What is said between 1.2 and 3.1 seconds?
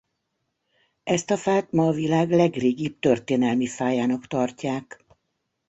a fát ma a világ legrégibb